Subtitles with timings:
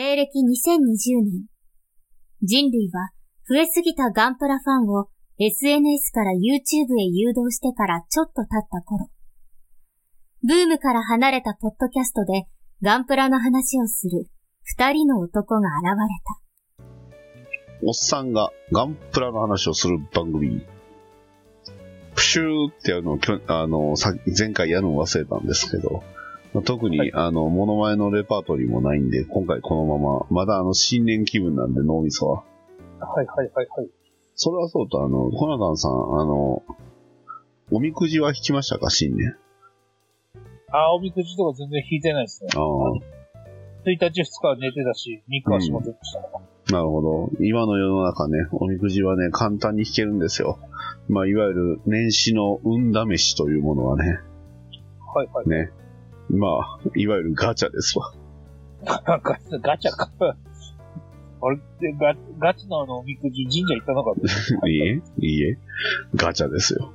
[0.00, 1.46] 西暦2020年、
[2.40, 3.10] 人類は
[3.48, 5.08] 増えすぎたガンプラファンを
[5.40, 9.10] SNS から YouTube へ誘導してからちょっと経った頃、
[10.46, 12.44] ブームから離れたポッドキャストで
[12.80, 14.28] ガンプラの話をする
[14.62, 16.94] 二人の男が現れた。
[17.82, 20.64] おっさんがガンプラの話をする番組。
[22.14, 23.18] プシューってやるのを
[23.48, 23.96] あの
[24.38, 26.04] 前回やるの忘れたんですけど、
[26.62, 32.44] 特に、はい、あの、モノマネのレパートリーもないんで、今回このまま、まだあの、新年気分なんで、脳みそは。
[33.00, 33.88] はいはいはいはい。
[34.34, 35.94] それはそうと、あの、コナダンさん、あ
[36.24, 36.62] の、
[37.70, 39.36] おみくじは引きましたか、新年。
[40.70, 42.50] あ、おみくじとか全然引いてないですね。
[42.54, 43.18] ああ。
[43.84, 47.30] 1日2日は寝てたし、3日は仕事したから、うん、なるほど。
[47.40, 50.58] 今の世の中ね、おみくじはね、簡単に引けるんですよ。
[51.08, 54.18] まあ、いわゆる年始の運試しというものはね。
[55.14, 55.48] はいはい。
[55.48, 55.70] ね。
[56.30, 58.12] まあ、いわゆるガチャですわ。
[58.84, 59.00] ガ
[59.60, 60.10] ガチャか。
[61.40, 64.12] あれでガ、ガチのあの、おみくじ神社行ったのか
[64.68, 65.58] いいえ、いいえ。
[66.14, 66.92] ガチャですよ。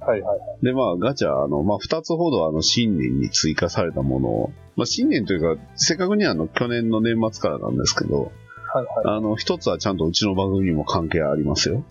[0.00, 0.64] はいはいはい。
[0.64, 8.32] で、まあ、ガチャ、あの、まあ、二つほどあの、新年に追加されたものを、まあ、新年というか、正確にあの、去年の年末からなんですけど、
[8.74, 9.16] はいはい。
[9.16, 11.84] あの、一つはちゃんとうちの番組にも関係ありますよ。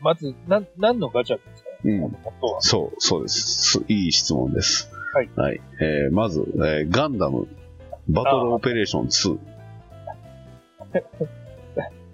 [0.00, 1.70] まず、な、何のガチャですか？
[1.84, 2.16] うん。
[2.60, 3.82] そう、そうです。
[3.88, 4.90] いい質問です。
[5.12, 5.30] はい。
[5.36, 5.60] はい。
[5.80, 7.48] えー、まず、えー、ガンダム、
[8.08, 9.38] バトルオペレーション2。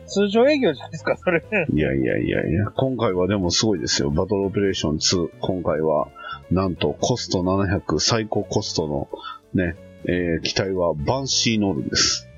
[0.07, 1.45] 通常営業じゃないですか、それ。
[1.73, 4.11] いやいやいやいや、今回はでもすごいですよ。
[4.11, 5.31] バトルオペレーション2。
[5.41, 6.09] 今回は、
[6.51, 9.09] なんとコスト700、最高コストの
[9.53, 9.75] ね、
[10.05, 12.29] えー、機体はバンシーノルです。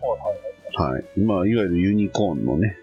[0.00, 0.92] はいはい。
[0.94, 1.20] はい。
[1.20, 2.78] まあ、いわゆるユニコーンのね、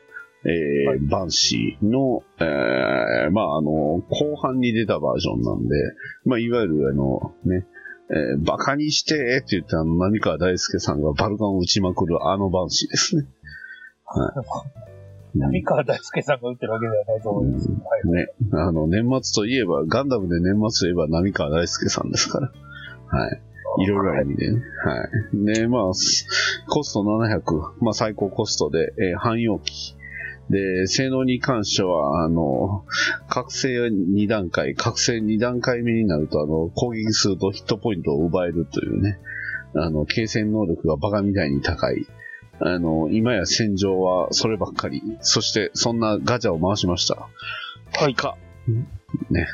[0.45, 5.76] えー、はい、バンシーの、えー、まあ、あの、後半に出たバージョンなんで、
[6.26, 7.66] まあ、いわゆるあの、ね、
[8.09, 13.28] えー、バカにしてって言ってあの、浪川大輔さんがバルカンを打ちまくるあのバンシーですね。
[14.06, 14.34] は
[15.36, 15.40] い。
[15.40, 17.70] 浪川大輔さんが打ってるわけではないと思います。
[17.70, 18.12] うん、はい。
[18.12, 18.28] ね。
[18.54, 22.52] あの、年末といえば、ガンダムで年末といえば浪川大輔さんですから。
[23.11, 23.42] はい。
[23.83, 24.61] いろいろな意味でね。
[24.83, 25.54] はい。
[25.54, 29.95] で、まあ、コスト700、まあ最高コストで、えー、汎用機。
[30.49, 32.86] で、性能に関しては、あの、
[33.27, 39.20] 覚醒2段階、覚醒2段階目になると、あの、攻撃するとヒットポイントを奪えるというね、
[39.76, 42.08] あの、継戦能力がバカみたいに高い。
[42.61, 45.02] あの、今や戦場はそればっかり。
[45.21, 47.30] そして、そんなガチャを回しました。
[47.93, 48.16] はい。
[48.16, 48.36] か。
[49.30, 49.48] ね。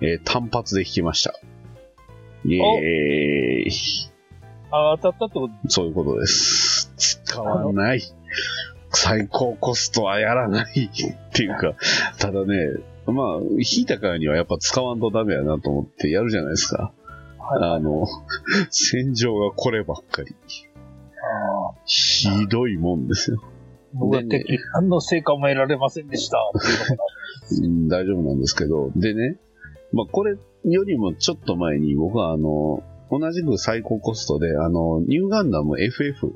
[0.00, 1.34] えー、単発で引きました。
[2.44, 3.72] イェーイ。
[4.70, 5.68] あ、当たったってこと？
[5.68, 6.92] そういうことです。
[6.96, 8.02] 使わない。
[8.90, 11.74] 最高コストはやらないっていうか、
[12.18, 12.56] ただね、
[13.06, 16.92] まあ、引いたからにはやっぱ使わんとダメやなと思ってやるじゃないですか。
[17.38, 18.06] はい、あの、
[18.70, 20.34] 戦場がこればっかり。
[21.84, 23.42] ひどいもんですよ。
[23.94, 26.38] 僕は敵、何の成果も得られませんでした
[27.62, 27.88] うん。
[27.88, 29.38] 大丈夫なんですけど、でね、
[29.92, 36.34] まあこれよりもちょっと前に僕はあの、同じく最高コストで、あの、ニューガンダム FF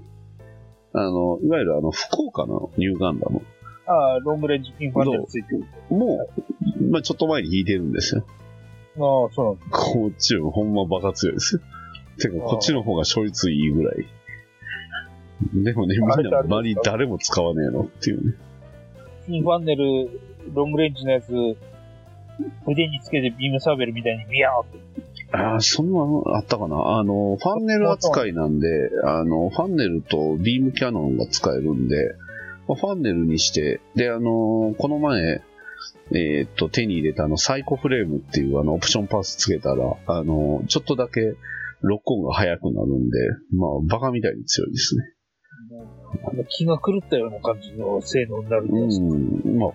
[0.95, 3.43] あの、いわゆるあの、福岡のニューガンダム。
[3.87, 5.65] ああ、ロングレンジピンファンデルついてる。
[5.91, 6.27] も
[6.81, 8.25] う、まあちょっと前に引いてるんですよ。
[8.97, 11.61] ああ、そうなんですこっちはほんまバカ強いですよ。
[12.19, 14.07] てか、こっちの方が勝率いいぐらい。
[15.55, 18.35] でもね、みんな周り誰も使わねえのっていうね。
[19.27, 20.21] ピンファンネル、
[20.53, 21.33] ロングレンジのやつ、
[22.67, 24.79] 腕につけてビームサーベルみたいにビヤーって。
[25.33, 26.99] ああ、そんなのあったかな？
[26.99, 28.69] あの、ファンネル扱いなんで、
[29.05, 31.97] あの、ファンネルとビームキャノンが使えるんで、
[32.67, 35.43] ファンネルにして、で、あの、この前、
[36.15, 41.35] えー、っと、手に入れたあの、サイコフレームっていうあの、オプションパスつけたら、あの、ちょっとだけ、
[41.81, 43.19] ロックオンが速くなるんで、
[43.53, 45.05] まあ、バカみたいに強いですね。
[46.25, 49.73] あの気が狂ったような感じの性能になるんですうん、まあ、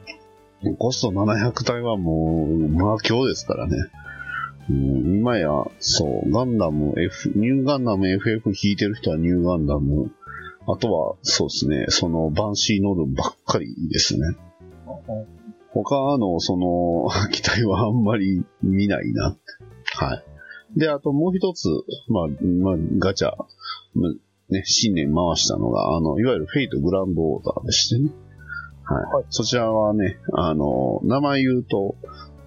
[0.78, 3.75] コスト700体はもう、まあ今日ですからね。
[4.69, 10.11] うん、今や、そう、ガンダム F、ニューガンダム FF 引いてる人はニューガンダム、
[10.68, 14.36] あとは、そうですね、その、バンシーノルばっかりですね。
[15.71, 19.38] 他の、その、 機体はあんまり見ないな。
[19.95, 20.15] は
[20.75, 20.80] い。
[20.80, 21.69] で、あともう一つ、
[22.09, 23.31] まあ、まあ、ガチャ、
[24.50, 28.12] ね、新年回したのが、あの、いわゆるフェイトグランドオーダーでしてね。
[28.83, 29.03] はい。
[29.13, 31.95] はい、そちらはね、あの、名前言うと、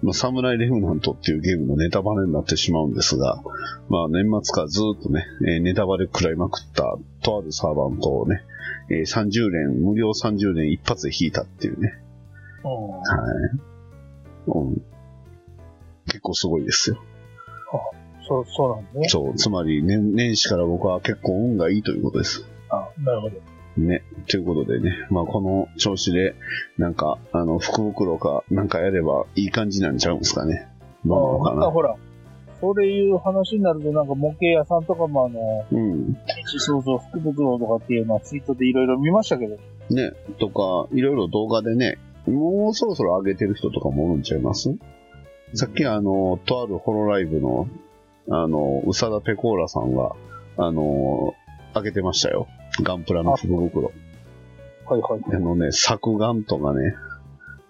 [0.01, 3.41] まあ、サムライレムナントっていうゲームのネタバレになってしまうんですが、
[3.89, 8.43] まあ、年末からずっとね、えー、ネタバレ食らいまくったとあるサーバントをね、
[8.89, 11.93] えー、30連、無料30連一発で引いたっていうね。
[12.63, 13.03] は
[14.47, 14.81] い、うん。
[16.05, 16.97] 結構すごいですよ。
[17.71, 19.09] あ、そう、そうなんですね。
[19.09, 22.45] そう、つまり年、年始から僕は結構運がいいということです。
[23.03, 23.50] なるほど。
[23.77, 24.03] ね。
[24.27, 26.35] ということでね、まあこの調子で、
[26.77, 30.67] なんか、あの、福袋かなんかやればいい感じなんちゃうんですかね。
[31.05, 31.55] どうなのかな。
[31.61, 31.95] なんかほら、
[32.59, 36.13] それいう話になると、なんか模型屋さんとかもあの、うん。
[36.13, 39.57] 日想像福袋とかっていうのはツイートでいろいろ見ましたけど、
[39.89, 40.11] ね。
[40.39, 41.97] とか、いろいろ動画でね、
[42.27, 44.75] もうそろそろ上げてる人とかもおるんちゃいます？
[45.53, 47.67] さっきあの、とあるホロライブの、
[48.29, 50.11] あの、宇佐田ペコーラさんが、
[50.57, 51.33] あの、
[51.73, 52.47] 上げてましたよ。
[52.83, 53.91] ガンプラの福袋。
[54.85, 55.35] はいはい。
[55.35, 56.95] あのね、作ガンとかね、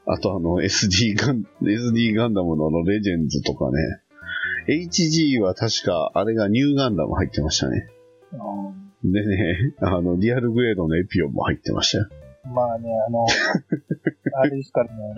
[0.06, 4.02] あとあの SD ガン、SD ガンダムのあのレジェンズとかね、
[4.68, 7.88] HG は確かあれがニューガンダム入ってましたね。
[8.34, 12.08] うんでね、 あの、リアルグレードのエピオンも入ってましたよ。
[12.54, 13.26] まあね、あの、
[14.40, 15.16] あれですからね、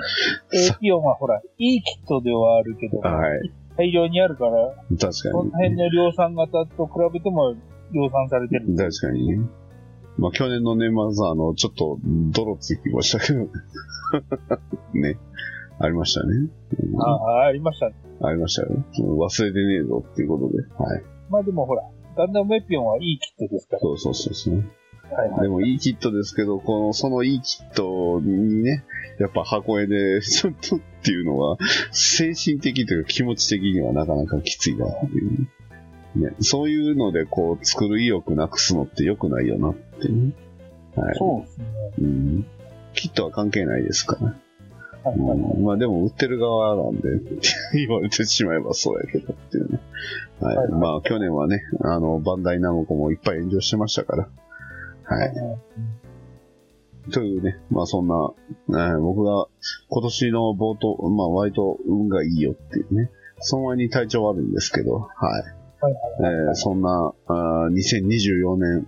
[0.54, 3.52] エピオンはほら、いいキットではあるけど、はい。
[3.78, 5.52] 大量にあるから、確かに。
[5.52, 7.56] 辺の量産型と比べても
[7.92, 8.76] 量産されてる。
[8.76, 9.48] 確かにね。
[10.18, 12.00] まあ去年の年末はあの、ちょっと
[12.32, 13.48] 泥つきましたけど、
[14.94, 15.18] ね。
[15.80, 16.36] ありましたね。
[16.36, 17.96] うんああ、ありましたね。
[18.22, 18.70] ありましたよ。
[19.00, 20.64] 忘れてねえぞっていうことで。
[20.78, 21.04] はい。
[21.30, 21.84] まあでもほら、
[22.16, 23.80] ガンダムエピオンはいいキットですから。
[23.82, 24.56] そうそうそうそう。
[24.56, 25.42] はいはい。
[25.42, 28.84] でもいいキットですけど、この、そのいいキットにね、
[29.20, 31.58] やっぱ箱絵でちょっとっていうのは、
[31.92, 35.48] 精神的というか気持ち的にはなかなかきついなっていう。
[36.16, 40.34] ね、そういうのでこう作る意欲なくすのって良くないよなっていうね。
[40.96, 41.16] はい。
[41.16, 41.66] そうですね。
[42.00, 42.46] うん。
[42.94, 44.28] キットは関係ないですから。
[44.28, 44.36] はい
[45.04, 45.18] はい。
[45.18, 47.02] うん、まあでも売ってる側なんで、
[47.74, 49.80] 言われてしまえばそうやけどっていうね。
[50.40, 50.58] はい。
[50.58, 54.30] はいはいまあ去年はね、あの、バンダイナムコもいっぱい炎上してましたから。
[55.06, 55.34] はい。
[57.12, 58.16] というね、まあそんな、
[58.70, 59.48] えー僕が
[59.90, 65.63] 今年の冒頭、まあ割と運がいいよっていうね、その前に体調悪いんですけど、はい。
[65.84, 65.94] はい
[66.48, 68.88] えーそんなあー2024年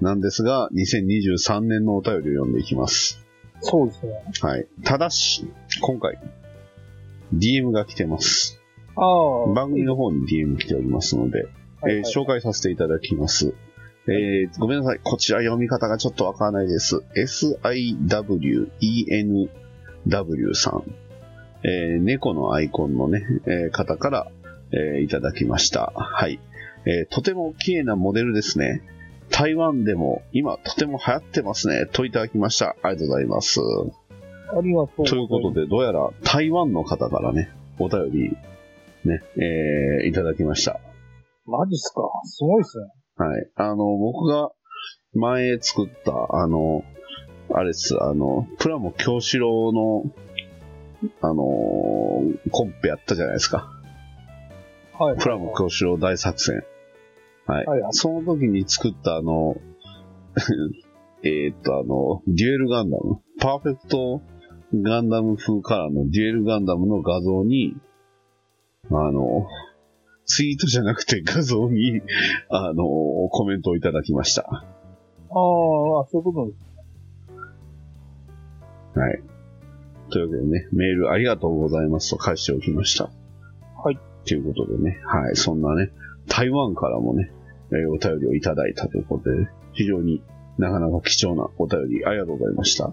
[0.00, 3.24] なんですが、2023年のお便りを読んでいきます。
[3.60, 4.12] そうですね。
[4.42, 4.66] はい。
[4.82, 5.46] ただし、
[5.80, 6.18] 今回、
[7.34, 8.60] DM が来てます。
[8.96, 9.46] ああ。
[9.54, 11.46] 番組の方に DM 来ておりますので、はい
[11.82, 13.54] はいえー紹介させていただきます。
[14.08, 15.00] えーごめんなさい。
[15.02, 17.02] こちら読み方がちょっとわからないです。
[17.16, 18.68] SIWENW
[20.54, 20.82] さん。
[21.66, 24.30] えー猫のアイコンのね、えー方から、
[24.72, 25.92] えーいただきました。
[25.94, 26.40] はい、
[26.86, 28.82] えーとても綺麗なモデルですね。
[29.30, 31.86] 台湾でも今とても流行ってますね。
[31.86, 32.76] といただきました。
[32.82, 33.60] ありがとうございます。
[33.60, 35.06] ありがとう。
[35.06, 38.36] ということで、どうやら台湾の方からね、お便り、
[39.04, 40.78] ね、えーいただきました。
[41.46, 42.02] マジっすか？
[42.24, 42.84] すごいっすね。
[43.16, 43.50] はい。
[43.56, 44.50] あの、僕が
[45.14, 46.84] 前作った、あの、
[47.52, 50.04] あれです、あの、プラモ京志郎の、
[51.20, 53.70] あのーコンペやったじゃないですか。
[54.98, 55.18] はい。
[55.18, 56.62] プラモ京志郎大作戦。
[57.46, 57.66] はい。
[57.66, 59.56] はいはいその時に作ったあの、
[61.24, 63.20] えーっと、あの、デュエルガンダム。
[63.40, 64.22] パーフェクト
[64.74, 67.76] ガンダム風カラーのデュエルガンダムの画像に、
[68.90, 69.46] あの、
[70.26, 72.02] ツイートじゃなくて画像に、
[72.48, 72.84] あの、
[73.30, 74.42] コメントをいただきました。
[74.42, 74.62] ああ、
[75.30, 76.52] そういうことで
[78.94, 78.98] す。
[78.98, 79.22] はい。
[80.10, 83.10] というわけでね、メールありがとうございますと返しておきました。
[84.24, 84.28] はい。
[84.28, 85.90] ということでね、はい、そんなね、
[86.28, 87.30] 台湾からもね、
[87.72, 90.22] えーお便りをいただいたということで、非常に
[90.58, 92.92] なかなか貴重なお便りありがとうございました。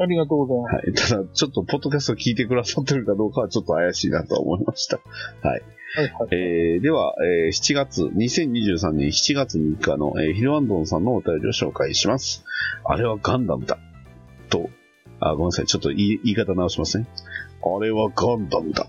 [0.00, 1.14] ありがとうございます。
[1.14, 1.20] はい。
[1.20, 5.00] ただ、ちょっと、ポッドキャスト聞いてくださってるかどうかはちょっと怪しいなとは思いました。
[5.42, 5.62] はい
[5.96, 6.28] はい。
[6.32, 12.44] えー、では、えー7月、2023年7月3日の、えーヒルアンドンさんのお便りを紹介します。
[12.84, 13.78] あれはガンダムだ。
[14.50, 14.70] と、
[15.20, 15.66] あ、ごめんなさい。
[15.66, 17.06] ちょっと言い言い方直しますね。
[17.62, 18.86] あれはガンダムだ。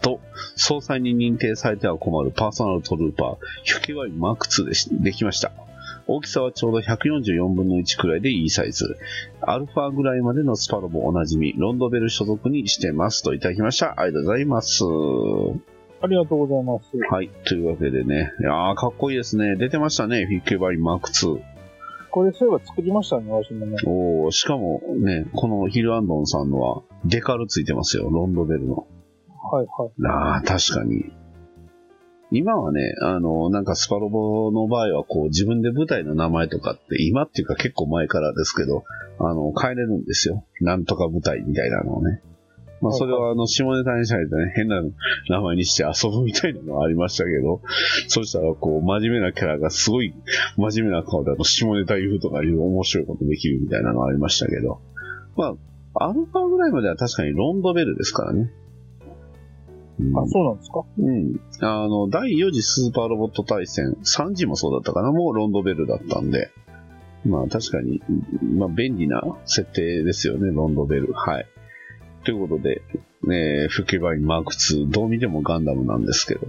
[0.00, 0.20] と、
[0.56, 5.52] 総裁に認定されては困るパーソナルトルーパー、ヒュケワイマーク2でしできました。
[6.06, 8.96] 大きさはちょうど144分の1くらいでいいサイズ。
[9.42, 13.22] アルファぐらいまでのスパロボおなじみ、ロンドベル所属にしてます。
[13.22, 14.00] といただきました。
[14.00, 14.84] ありがとうございます。
[16.02, 16.96] ありがとうございます。
[17.12, 17.30] はい。
[17.44, 18.32] というわけでね。
[18.40, 19.54] いやー、かっこいいですね。
[19.56, 20.24] 出てましたね。
[20.24, 21.40] フィッケバイマーク2。
[22.10, 23.76] これそういえば作りましたね、私もね。
[23.86, 28.10] おー、しかもね、このヒルアンドンさんのは、デカルついてますよ。
[28.10, 28.88] ロンドベルの。
[29.50, 30.06] はいはい。
[30.06, 31.12] ああ、確かに。
[32.32, 38.84] 今はね、あの、なんかスパロボの場合は、こう、自分で舞台の名前とかって、今っていうか結構前からですけど、
[39.18, 40.44] あの、変えれるんですよ。
[40.60, 42.22] なんとか舞台みたいなのをね。
[42.80, 44.80] まあ、それは、あの、下ネタにしないとね、変な
[45.28, 47.60] 名前にして遊ぶみたいなのはありましたけど、
[48.08, 50.14] そしたら、こう、真面目なキャラがすごい、
[50.56, 54.80] 真面目な顔で、あの、下ネタ言うとかいう面白いことできるみたいなのはありましたけど、
[55.36, 55.56] ま
[55.94, 58.50] あ、アルファぐらいまでは確かにロンドベルですからね。
[60.00, 60.84] うんあ、そうなんですか？
[60.98, 61.40] うん。
[61.60, 66.50] あの、第4次スーパーロボット対戦、3次もそうだったかな、もうロンドベルだったんで、
[67.26, 68.00] まあ確かに、
[68.42, 71.12] まあ便利な設定ですよね、ロンドベル。
[71.12, 71.46] はい。
[72.24, 72.82] ということで、
[73.24, 76.46] ね、フケバインマーク2、どう見てもガンダムなんですけど、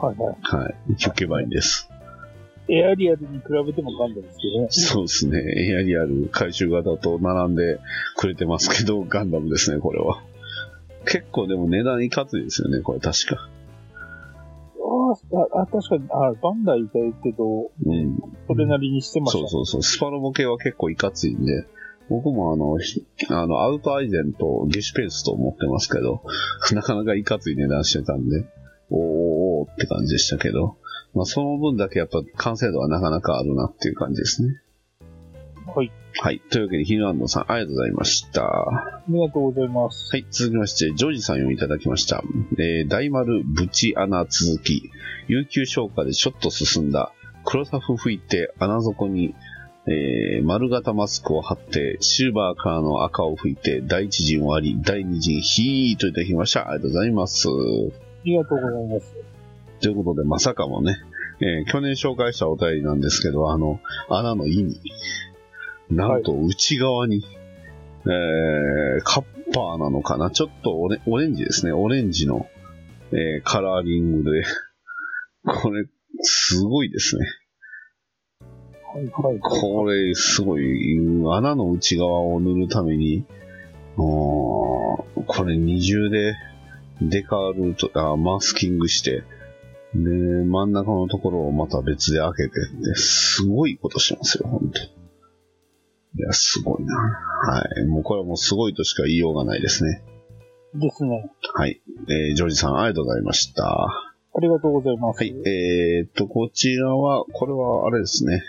[0.00, 0.36] はいはい。
[0.40, 0.74] はい。
[0.98, 1.90] フケバインです。
[2.68, 4.68] エアリアルに比べてもガンダムですけどね。
[4.70, 5.42] そうですね。
[5.70, 7.80] エアリアル回収型と並んで
[8.16, 10.22] くれてますけど、ガンダムですね、これは。
[11.06, 13.48] 結構でも値段いかついですよね、これ確か。
[15.32, 18.18] ああ、確かに、あ、バンダイいたけど、うん。
[18.46, 19.48] それなりにしてましたね。
[19.48, 19.82] そうそうそう。
[19.82, 21.66] スパロボ系は結構いかついんで、
[22.08, 26.22] 僕もあの、ひあの、アウトアイゼンとゲシュペースと思ってますけど、
[26.74, 28.44] なかなかいかつい値段してたんで、
[28.90, 29.04] おーおー
[29.62, 30.76] おーって感じでしたけど、
[31.14, 34.60] まあその分だけやっぱ完成度はなかなかあるなっていう感じですね。
[35.74, 35.92] はい。
[36.14, 36.40] はい。
[36.50, 38.42] というわけで、ヒルアンドさん、ありがとうございました。
[38.42, 40.10] ありがとうございます。
[40.12, 42.22] はい、続きまして、ジョージさんよりいただきました。
[42.58, 44.90] えー、大丸ぶち穴続き、
[45.28, 47.12] 悠久消化でちょっと進んだ、
[47.44, 49.34] 黒タフ吹いて穴底に、
[49.86, 56.68] えー、丸型マスクを貼って、シルバーからの赤を吹いて、第一陣割り、第二陣ヒーといただきました。
[56.68, 57.48] ありがとうございます。
[57.48, 57.52] あ
[58.24, 59.14] りがとうございます。
[59.80, 60.98] ということで、まさかもね、
[61.40, 64.80] えー去年紹介したお便りなんですけど、あの、穴の意味。
[65.90, 67.24] なんと内側に、
[68.04, 70.30] えー、カッパーなのかな？
[70.30, 71.72] ちょっとオレオレンジですね。
[71.72, 72.48] オレンジの、
[73.12, 74.44] えーカラーリングで、
[75.44, 75.86] これ、
[76.22, 77.26] すごいですね。
[78.92, 79.38] はいはい。
[79.40, 80.98] これ、すごい、
[81.32, 83.24] 穴の内側を塗るために、
[83.96, 85.06] こ
[85.46, 86.34] れ二重で
[87.02, 89.24] デカールと、あマスキングして、
[89.94, 90.10] で、
[90.44, 92.50] 真ん中のところをまた別で開けてっ
[92.84, 94.99] て、すごいことしますよ、本当
[96.16, 96.96] いや、すごいな。
[96.96, 97.84] はい。
[97.86, 100.02] もうこれはもうすごいとしか言いようがないですね。
[100.74, 101.30] ですね。
[101.54, 101.80] はい。
[102.08, 103.64] えージョージさん、ありがとうございました。
[103.66, 105.18] ありがとうございます。
[105.18, 105.34] はい。
[105.46, 108.42] えーっと、こちらは、これはあれですね。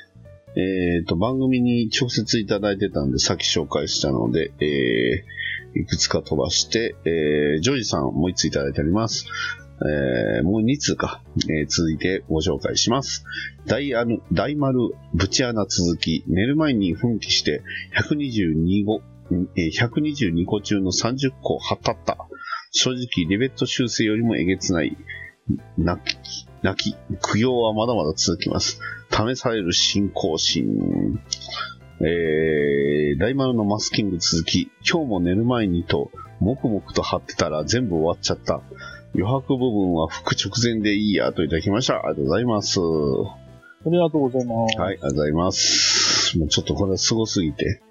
[0.56, 9.26] えーっと、番組に直接いただいてたんで、さっき紹介したので、えー、いくつか飛ばして、えー、ジョージさんもう1ついただいております。
[9.84, 13.26] えー、もう2通か、えー続いてご紹介します。
[13.66, 14.80] 大ある大丸
[15.14, 17.64] ぶち穴続き、寝る前に奮起して
[17.96, 22.18] 122個、122個中の30個はったった。
[22.72, 24.98] 正直、リベット修正よりもえげつない。
[25.78, 28.80] 泣き、泣き、供養はまだまだ続きます。
[29.10, 31.20] 試される信仰心。
[32.04, 38.62] えー、大丸のマスキング続き、今日も寝る前にと、黙々と貼ってたら全部終わっちゃった。
[39.14, 41.96] 余白部分は吹く直前でいいやといただきました。
[41.96, 42.80] ありがとうございます。
[42.80, 43.38] は
[43.86, 44.76] ありがとうございます。
[44.78, 46.38] い、ありがとうございます。
[46.40, 47.82] もうちょっとこれはすごすぎて。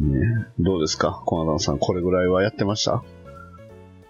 [0.00, 1.22] ね、どうですか？
[1.26, 3.02] 小田さん、これぐらいはやってました？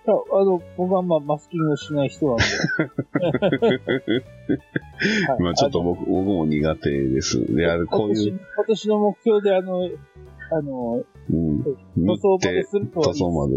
[0.04, 2.42] いやあの、僕はまマスキングしない人なんで。
[5.28, 7.54] はいまあちょっと僕僕も苦手です。
[7.54, 9.88] で、あれ、こういう、今年今年の目標で、あの、
[10.50, 11.62] あの、うん、
[11.96, 13.54] 塗装まですると塗装まで。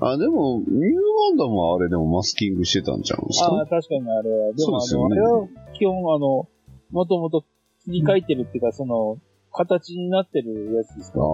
[0.00, 3.60] あ、でも、ニューガンダムはあれでもマスキングしてたんちゃうんですあか？
[3.62, 4.52] あ、確かにあれは。
[4.52, 6.48] でも、ですよねあれは基本、あの、
[6.90, 7.44] もともと
[7.84, 9.18] 切り替えてるっていうか、その、
[9.52, 11.20] 形になってるやつですか？
[11.20, 11.26] ああ、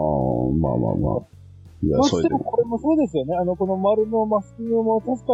[0.55, 1.27] まあまあまあ。
[1.85, 3.35] いや、それでもこれもそうですよね。
[3.35, 5.33] あの、この丸のマスキングも確か、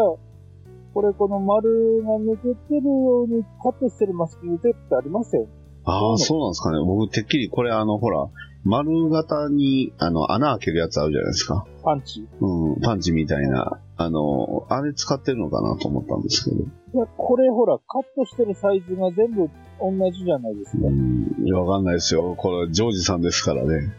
[0.94, 5.48] これこの丸が抜けてるようにカットしてるマスキングテープってありますよね。
[5.84, 6.78] ああ、そうなんですかね。
[6.82, 8.26] 僕、てっきりこれ、あの、ほら、
[8.64, 11.64] 丸型に、あの、穴開けるやつあるじゃないですか。
[11.82, 12.28] パンチ。
[12.40, 13.80] うん、パンチみたいな。
[13.96, 16.56] あの、あれ使ってるのかなと思ったんですけど。
[16.56, 16.60] い
[16.94, 19.48] や、これほら、カットしてるサイズが全部
[19.80, 20.86] 同じじゃないですか。
[20.86, 22.34] うん、いや、わかんないですよ。
[22.36, 23.92] これ、ジョージさんですからね。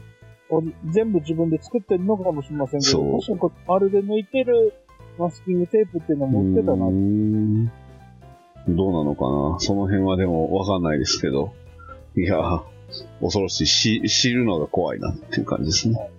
[0.52, 4.74] お全部自分で作ってるのかもしれませんけど、そう確かにこう丸で抜いてる
[5.20, 6.78] マスキングテープっていうのを持ってたな。
[8.76, 11.54] どうなのかなその辺はでもわかんないですけど。
[12.16, 12.64] いや、
[13.22, 13.68] 恐ろしい。
[13.68, 16.10] し知るのが怖いなっていう感じですね。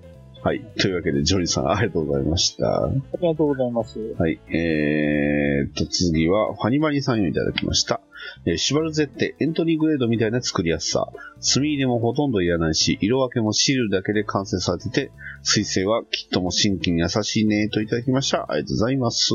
[0.43, 0.65] はい。
[0.79, 2.85] というわけで、ジョリーさん、ありがとうございました。
[2.85, 3.99] ありがとうございます。
[4.19, 4.41] はい。
[4.49, 8.01] えーっと、次は、ファニバニさんよりいただきました。
[8.47, 11.09] えーシュバルゼってエントリーグレードみたいな作りやすさ。
[11.41, 15.11] 墨入れもほとんどいらないし、色分けもシールだけで完成されてて、
[15.43, 18.51] 水性はきっとも真剣に優しいね、といただきました。
[18.51, 19.31] ありがとうございます。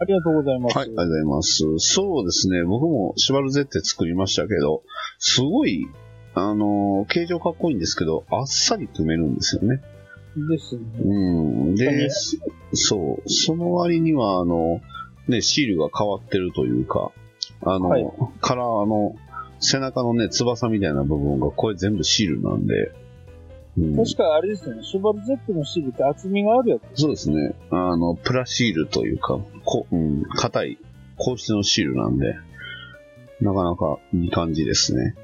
[0.00, 0.78] ありがとうございます。
[0.78, 1.64] はい、ありがとうございます。
[1.78, 4.82] そうですね、僕もシュバルゼって作りましたけど、
[5.18, 5.86] すごい、
[6.34, 9.82] あのー形状かっこいいんですけど、あっさり組めるんですよね。
[10.36, 10.82] ですね。
[11.02, 11.74] うん。
[11.74, 12.10] でに、
[12.72, 14.80] そう、その割には、あの、
[15.28, 17.10] ね、シールが変わってるというか、
[17.62, 18.06] あの、はい
[18.40, 19.16] から、あの、
[19.58, 22.92] 背中のね、翼みたいな部分が、これ全部シールなんで、
[23.78, 24.82] うん、確かあれですよね。
[24.82, 27.00] シュバルゼットのシールって厚みがあるやつ。
[27.02, 27.54] そうですね。
[27.70, 30.78] あの、プラシールというか、こうん、硬い、
[31.18, 32.34] 硬質のシールなんで、
[33.40, 35.14] なかなかいい感じですね。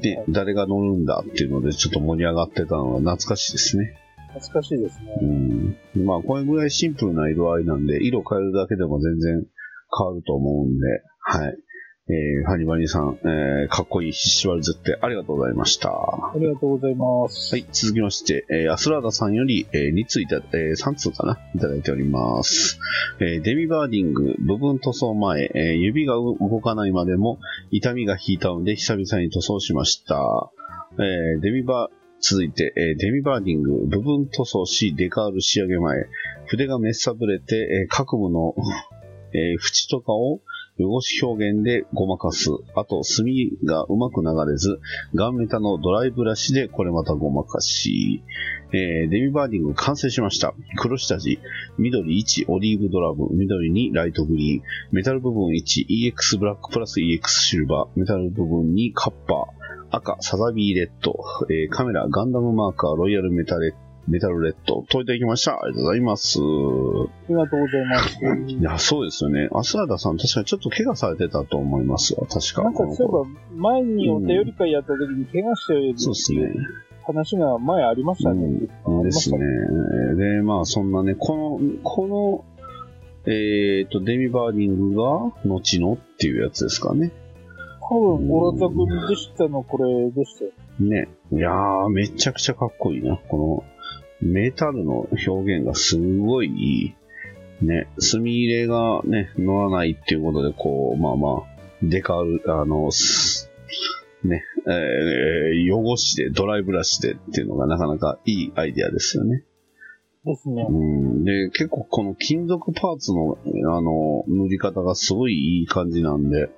[0.00, 3.94] で、誰が乗るんだっていうので、ちょっと盛り上がってたのが懐かしいですね。
[4.34, 5.14] 懐かしいですね。
[5.22, 5.24] う
[6.00, 6.04] ん。
[6.04, 9.46] まあ、これぐらいシンプルな色合いなんで、色変えるだけでも全然
[9.96, 10.86] 変わると思うんで、
[11.20, 11.58] はい。
[12.10, 15.90] えー、ハニバニさん、えー、かっこいいシュバルゼッテありがとうございました。
[15.90, 17.58] はありがとうございます。
[17.58, 22.78] い、続きまして、えー、アスラーダさんより、えー、2通いた、えー、3通かな、いただいております。
[23.20, 27.38] えー、デミバーディング、部分塗装前、えー、指が動かないまでも
[27.70, 30.50] 痛みが引いたので久々に塗装しました。
[30.98, 36.06] えー、デミバー、続いて、えーデミバーディング、部分塗装し、デカール仕上げ前、
[36.46, 38.54] 筆がめっさぶれて、えー各部の、
[39.34, 40.40] えー縁とかを
[40.78, 42.50] 汚し表現でごまかす。
[42.74, 44.80] あと、墨がうまく流れず、
[45.14, 48.22] ガンメタのドライブラシでこれまたごまかし。
[48.72, 50.54] えーデミバーディング完成しました。
[50.76, 51.38] 黒下地、
[51.78, 61.14] 緑1オリーブドラブ、緑2ライトグリーン、メタル部分 1EX ブラックプラス EX シルバー、メタル部分2カッパー、赤サザビーレッド、
[61.50, 65.52] えーカメラガンダムマーカーロイヤルメタレッメタルレッド、といただきました。
[65.52, 66.38] ありがとうございます。
[66.38, 66.42] あ
[67.28, 68.52] りがとうございます。
[68.52, 69.48] いや、そうですよね。
[69.52, 72.26] アスラダさん、確かにちょっと怪我されてたと思いますわ。
[72.26, 72.62] 確か。
[72.62, 76.54] なんかそういえば、前にお便り回やった時に怪我したよそうですね。
[77.04, 78.68] 話が前ありましたね。
[78.86, 79.38] うんですね。
[80.16, 82.44] で、まあ、そんなね、この、この、
[83.30, 87.12] えっ、と、デミバーディングが、後のっていうやつですかね。
[87.90, 90.50] 多分、オラザ君でしたのこれでしたよ。
[90.80, 91.08] ね。
[91.32, 93.16] いやー、めちゃくちゃかっこいいな。
[93.16, 93.64] この、
[94.20, 97.64] メタルの表現がすごいいい。
[97.64, 97.88] ね。
[97.98, 103.50] 墨入れがね、乗らないっていうことで、こう、まあまあ、デカール、あの、す
[104.24, 109.44] ね、えー汚しで、ドライブラシでっていうのがなかなかいいアイデアですよね。
[110.24, 110.66] ですね。
[110.68, 111.24] うん。
[111.24, 113.38] で、結構この金属パーツの、
[113.72, 116.50] あの、塗り方がすごいいい感じなんで、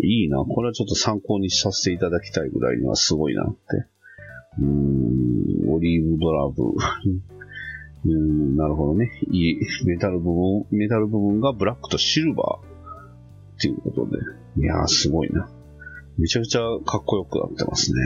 [0.00, 0.38] いいな。
[0.38, 3.60] これはちょっと参考にさせていただきたいぐらいにはすごいなって。
[4.58, 6.62] オリーブドラブ。
[8.04, 9.10] うん、なるほどね。
[9.30, 14.18] いい、メタル部分、メタル部分がブラックとシルバーっていうことで。
[14.56, 15.48] いやー、すごいな。
[16.18, 18.00] めちゃくちゃかっこよくなってますね。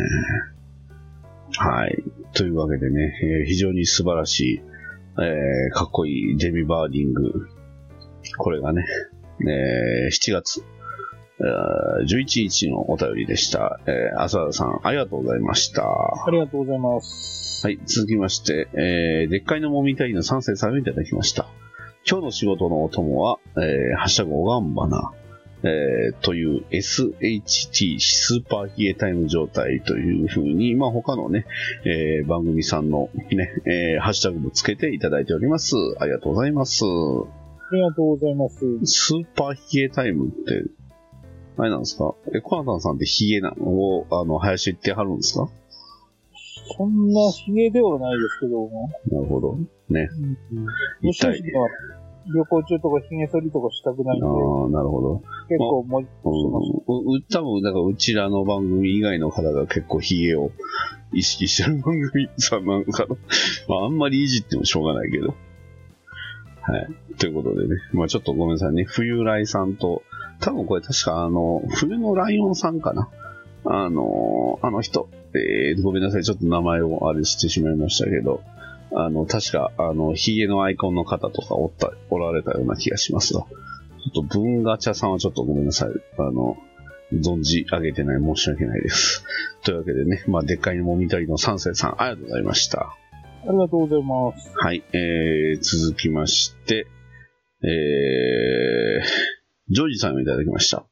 [1.58, 2.04] はい。
[2.34, 4.60] というわけでね、えー非常に素晴らしい、
[5.18, 7.46] えーかっこいいデミバーディング。
[8.38, 8.84] これがね、
[9.40, 10.62] えー7月、
[11.38, 13.78] 11日のお便りでした。
[13.86, 15.82] えー、浅田さん、ありがとうございました。
[15.82, 17.66] ありがとうございます。
[17.66, 21.46] はい、続きまして、えー、でっかいのもみたいの3世さんをいただきました。
[22.08, 25.12] 今日の仕事のお供は、えー、ハッシュタグおがんばな、
[25.62, 31.46] えー、という SHT スーパーヒエタイム状態というふうに、まあ他のね、
[31.84, 35.74] えー、番組さんのね、えー、ハッシュタグもつけていただいております。
[35.98, 36.84] ありがとうございます。
[36.84, 38.56] ありがとうございます。
[38.84, 40.62] スーパーヒエタイムって、
[41.58, 42.14] あれなんですか？
[42.34, 45.48] え、コナタンさんってヒゲなのを、あの、林行ってはるんですか？
[46.76, 48.90] そんなヒゲではないですけども。
[49.10, 49.58] なるほど。
[49.88, 50.08] ね。
[50.52, 51.08] うん。
[51.08, 51.68] 一体吉野は
[52.34, 55.22] 旅行中とかヒゲ剃りとかしたくないんで、ああ、なるほど。
[55.48, 56.82] 結構もじっとしてます。
[56.88, 60.50] うん、う多分、だからうちらの番組以外の方が結構ヒゲを
[61.12, 63.14] 意識してる番組さんなんかな。
[63.68, 65.34] まあ、あんまりいじってもしょうがないけど。
[66.62, 66.88] はい。
[67.18, 67.76] ということでね。
[67.92, 68.82] まあちょっとごめんなさいね。
[68.82, 70.02] 冬来さんと、
[70.40, 73.08] 多分これ確かあの、冬のライオンさんかな。
[73.64, 76.24] あの、あの人、えー、ごめんなさい。
[76.24, 78.42] ちょっと名前をあれしてしまいましたけど、
[78.94, 83.40] あの、確か、あの、ヒゲのアイコンの方とかおった、おられたような気がしますが。
[83.40, 85.90] ちょっと文ガチャさんはちょっとごめんなさい。
[86.18, 86.56] あの、
[87.12, 89.24] 存じ上げてない、申し訳ないです。
[89.64, 92.80] というわけでね、まあ、でっかいもみたりの三世さん、ありがとうございました。
[93.48, 94.52] ありがとうございます。
[94.56, 96.86] はい、えー、続きまして、
[97.62, 99.35] えー、
[99.68, 100.86] ジョージさんをいただきました。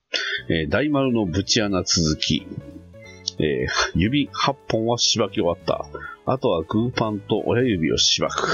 [0.49, 2.45] えー、大丸のぶち穴続き。
[3.39, 5.87] えー、 指8本はしばき終わった。
[6.27, 8.49] あとはグーパンと親指をしばく。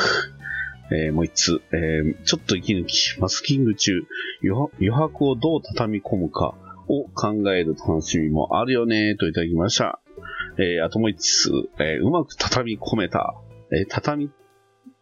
[0.92, 4.02] えー、もう一つ、えー、ちょっと息抜き、マスキング中、
[4.78, 6.54] 余白をどう畳み込むか
[6.88, 10.00] を考える楽しみもあるよね、といただきました。
[10.58, 13.34] えー、あともう一つ、え、うまく畳み込めた。
[13.72, 14.30] え畳み、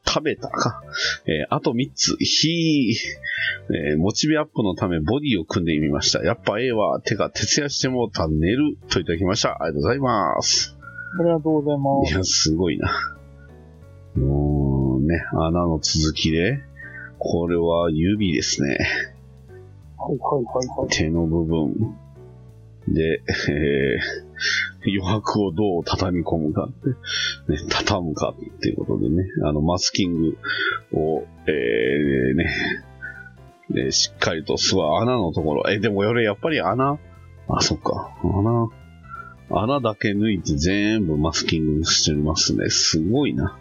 [0.06, 0.82] 食べたか。
[1.26, 2.94] えーあと3つ、ひー、
[3.92, 6.22] えーモチベアップのためボディを組んでみました。
[6.22, 7.00] やっぱええわ。
[7.00, 8.76] てか、徹夜してもうた寝る。
[8.88, 9.62] といただきました。
[9.62, 10.76] ありがとうございます。
[11.20, 12.12] ありがとうございます。
[12.14, 12.90] いや、すごいな。
[14.16, 16.60] もうね、穴の続きで、
[17.18, 18.78] これは指ですね。
[19.98, 20.88] はいはいはいはい。
[20.90, 21.96] 手の部分
[22.88, 24.28] で、えー
[24.86, 26.88] 余白をどう畳み込むかって、
[27.52, 30.38] ね、畳むかっていうことでね、あの、マスキング
[30.92, 32.50] を、えー、ね、
[33.70, 36.98] でしっかりとすごい穴のところ、え、でも俺やっぱり穴
[37.48, 38.18] あ、そっか。
[38.22, 38.68] 穴、
[39.50, 42.68] 穴だけ抜いて全部マスキングしてますね。
[42.68, 43.58] すごいな。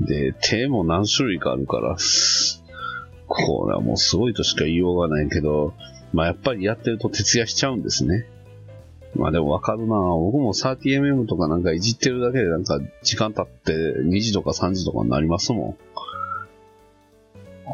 [0.00, 1.96] で、手も何種類かあるから、
[3.26, 5.74] これはもうすごいとしか言いようがないけど、
[6.12, 8.26] まあやっぱりやってると徹夜しちゃうんですね。
[9.14, 15.76] まあでもわかるな僕も 30mm とかなんかいじってるだけでなんか時間経って2時とか3時とかになりますもん。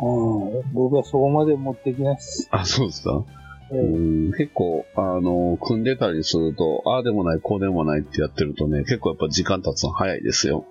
[0.01, 0.73] うん。
[0.73, 2.49] 僕はそこまで持ってきないです。
[2.51, 3.25] あ、そうですか？
[3.71, 3.99] ええう
[4.31, 10.65] ん結構、あの、組んでたりすると、ああでもない、こうでもないってやってるとね、結構やっぱ時間経つの早いですよ。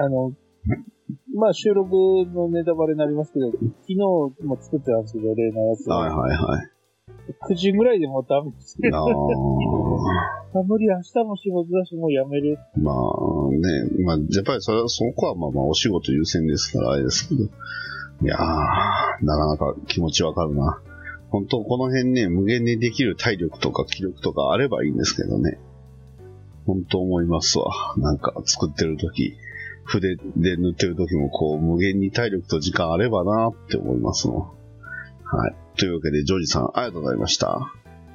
[0.00, 0.32] あの、
[1.34, 1.90] まあ収録
[2.32, 5.88] のネタバレになりますけど、昨日も作ってたんですけど、例のやつ。
[5.90, 6.70] はいはいはい。
[7.50, 8.96] 9時ぐらいでもうダメですけど。
[8.96, 9.04] あ
[10.54, 12.58] あ無理、明日も仕事だし、もうやめる。
[12.76, 12.94] まあ
[13.50, 17.44] ね、まあやっぱりそれは、そこはまあまあお仕事優先ですからあれですけど。
[17.44, 18.38] いやー、
[19.24, 20.80] なかなか気持ちわかるな。
[21.30, 25.58] 本当この辺ね、無限にできる体力とか気力とかあればいいんですけどね。
[26.66, 27.72] 本当思いますわ。
[27.96, 29.36] なんか作ってる時
[29.84, 34.54] 筆で塗ってる時もこう、無限に体力と時間あればなって思いますの。
[35.24, 35.54] はい。
[35.78, 37.72] というわけで、ジョージさん、ありがとうございました。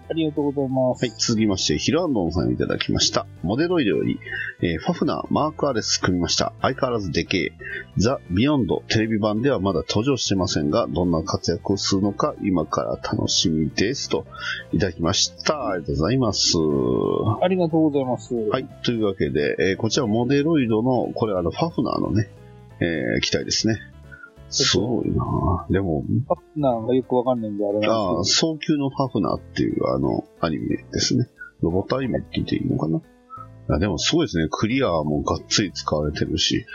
[0.09, 1.05] ありがとうございます。
[1.05, 3.25] はい、続きまして、ヒルアンドンさんいただきました。
[3.41, 4.19] モデロイドより、
[4.61, 6.53] えーファフナー、マークアレス組みました。
[6.61, 7.51] 相変わらずでけえ。
[7.97, 14.09] ザ・ビヨンドテレビ版ではまだ登場してませんが、どんな活躍をするのか、今から楽しみです。
[14.09, 14.25] と、
[14.73, 15.69] いただきました。
[15.69, 16.57] ありがとうございます。
[16.57, 18.33] はありがとうございます。
[18.33, 18.63] はい。
[18.63, 22.29] い、というわけで、えーこちらモデロイドの、これあの、ファフナーのね、
[22.79, 23.79] えー機体ですね。
[24.53, 31.27] すごいなでも、パッナーがよくわかんないんで、あれああ、なんです早急のファフナーっていうあの、アニメですね。
[31.61, 33.01] ロボットアニメって言っていいのかな？
[33.69, 34.47] あでもすごいですね。
[34.51, 36.65] クリアもがっつり使われてるし、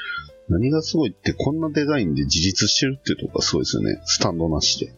[0.48, 4.00] 何がすごいってこんなデザインで自立してるっていうとこがすごいですよね。
[4.04, 4.94] スタンドなしで。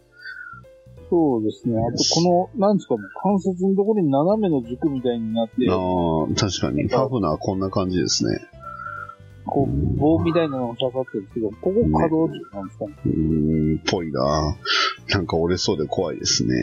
[1.10, 1.74] そうですね。
[1.76, 6.86] あと、この、なんですかね、関節のところに斜めの軸みたいになって、ああ、確かに。
[6.86, 8.38] ファフナーこんな感じですね。
[9.46, 12.92] こう、棒みたいなのが刺さってるんですけど、ここ可動軸なんですかね。
[13.06, 14.56] うーん、ぽいな
[15.08, 16.54] なんか折れそうで怖いですね。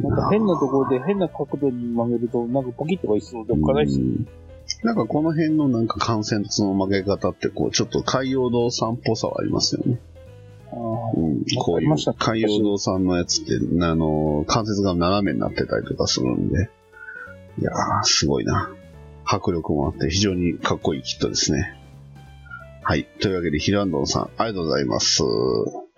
[0.00, 4.02] なんか変なところで変な角度に曲げると、なんかポキッとかいそうでおっかないっすう。
[4.02, 4.26] ん
[4.82, 9.98] なんかこの辺のなんか関節の曲げ方ってこう、ちょっと海洋堂さんっぽさはありますよね。
[10.72, 16.68] あーうん、こういうありました海洋堂さんのやつって、あの、関節が斜めになってたりとかするんで、
[17.58, 18.75] いやー、すごいな。
[19.26, 21.76] 迫力もあって非常にかっこいいキットですね。
[22.88, 23.04] はい。
[23.20, 25.24] というわけで、ヒランドンさん、ありがとうございます。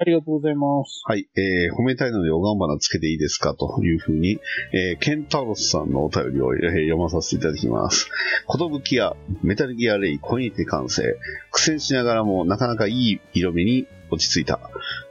[0.01, 1.03] ありがとうございます。
[1.05, 1.29] はい。
[1.37, 4.39] えー、褒めたいので、おがんばなつけていいですかというふうに、
[4.73, 8.09] えー、ケンタロスさんのお便りを、えー読まさせていただきます。
[8.47, 11.03] ことぶきやメタルギアレイ、コインテ完成。
[11.51, 14.59] 苦戦しながらも、なかなかいい色味に落ち着いた。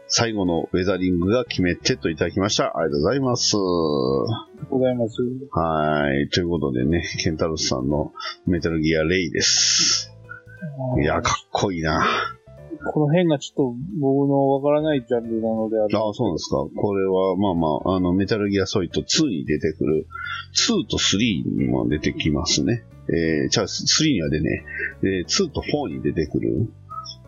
[0.10, 2.78] 最後のウェザリングが決めてといただきました。
[2.78, 3.58] ありがとうございます。
[3.58, 5.22] ありがとうございます。
[5.52, 6.30] はい。
[6.30, 8.14] ということでね、ケンタロスさんの
[8.46, 10.14] メタルギアレイです。
[11.02, 12.06] いや、かっこいいな。
[12.94, 15.98] この辺がちょっと僕のわからないジャンルなのである。
[15.98, 16.58] ああ、そうなんですか。
[16.76, 20.08] これは、まあまあ、あの、メタルギアソリッド2に出てくる、
[20.56, 22.86] 2と3にも出てきますね。
[23.10, 24.64] えー、じゃあ、3には出ね、
[25.04, 26.70] えー、2と4に出てくる、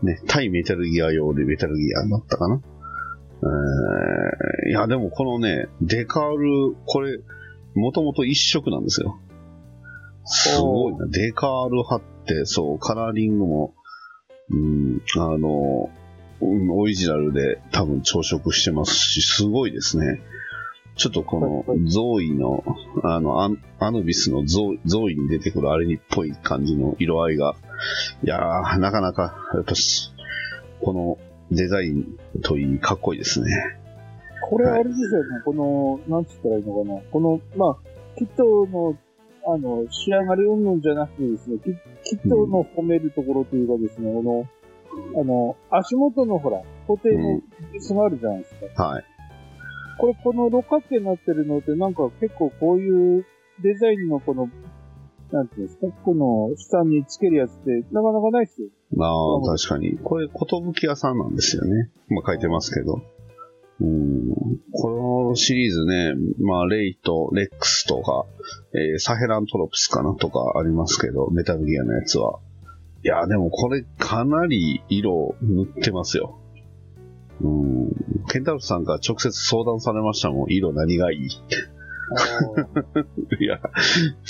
[0.04, 2.62] ね、対メタルギア用でメタルギアだったかな。
[3.42, 7.20] えー、いや、でもこのね、デカール、これ、
[7.76, 9.20] もともと一色なんですよ。
[10.26, 11.08] すごいな。
[11.08, 13.74] デカール貼って、そう、カラーリングも、
[14.52, 15.90] うん、あの、
[16.42, 20.22] うん、オリジナルで多分朝食してますし、すごいですね。
[20.96, 22.64] ちょっとこのゾーイの、
[23.04, 27.56] あの、アンアヌビスのゾーゾーイに出てくるあれにっぽい感じの色合いが、
[28.24, 30.12] いやー、なかなか、やっぱし、
[30.82, 31.18] この
[31.52, 33.48] デザインといい、かっこいいですね。
[34.50, 37.02] これあれですよね、この、なんつったらいいのかな。
[37.12, 37.78] この、まあ、
[38.18, 38.98] キットの、
[39.46, 41.58] あの、仕上がり云々じゃなくてですね、
[42.04, 44.48] キキットの褒めるところというかですね、この、
[45.20, 48.84] あの、足元のほら、固定のベースがあるじゃないですか。
[48.84, 49.04] はい。
[50.00, 53.26] これ、この六角形になってるのって、なんか結構こういう
[53.62, 54.50] デザインのこの、
[55.32, 58.70] なんていうんですか、この下につけるやつって、なかなかないっすよ。
[58.96, 59.98] まあ、確かに。
[60.04, 61.92] これ、ことぶき屋さんなんですよね。
[62.10, 63.02] まあ、書いてますけど。
[63.82, 64.30] うん。
[64.72, 68.26] このシリーズね、まあ、レイとレックスとか、
[68.74, 72.40] えーサヘラントロプスかなとかありますけど、メタルギアのやつは。
[73.04, 76.40] いや、でもこれかなり色塗ってますよ。
[77.42, 77.90] うん。
[78.30, 80.52] ケンタロスさんから直接相談されましたもん。
[80.52, 81.79] 色何がいいって。
[83.40, 83.60] いや、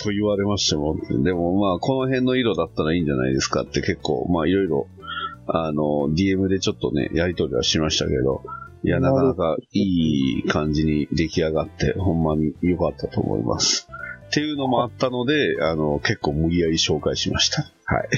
[0.02, 0.98] と言われましても。
[1.24, 4.88] でもまあ、この辺の色だったらいいんじゃないですかって結構、まあいろいろ、
[5.48, 8.44] あの、DM でちょっとね、やりとりはしましたけど、
[8.84, 13.89] いや、なかなかいい感じに出来上がって、ほんまに良かったと思います。
[14.30, 17.64] っていうのもあったので、あの、結構無理やり紹介しました。
[17.86, 18.10] はい。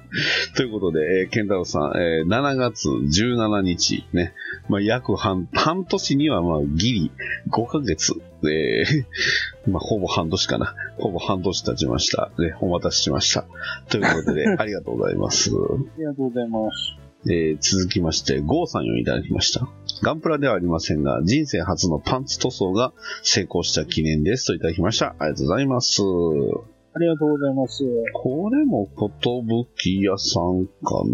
[0.56, 4.32] ということで、えー、ケンタロウさん、えー7月17日ね、
[4.70, 7.12] まあ、約半、半年にはまあ、ギリ
[7.50, 9.04] 5ヶ月、えー
[9.70, 10.74] まあ、ほぼ半年かな。
[10.96, 12.30] ほぼ半年経ちました。
[12.38, 13.44] ね、お待たせしました。
[13.90, 15.50] ということで、 ありがとうございます。
[15.50, 15.52] あ
[15.98, 16.99] りがとうございます。
[17.26, 19.68] えー続きまして、ゴーさんよりいただきました。
[20.02, 25.14] ガンプラではありませんが、人生初のパンツ塗装が成功した記念ですといただきました。
[25.18, 26.00] ありがとうございます。
[26.02, 27.84] ありがとうございます。
[28.14, 31.04] これもことぶき屋さんか